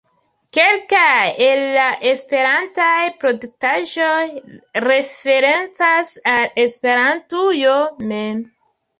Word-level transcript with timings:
Kelkaj 0.57 1.23
el 1.47 1.59
la 1.73 1.83
esperantaj 2.11 3.03
produktaĵoj 3.23 4.23
referencas 4.85 6.09
al 6.33 6.47
Esperantujo 6.63 7.77
mem. 8.13 8.41